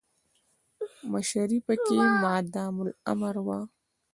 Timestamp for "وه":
3.45-3.59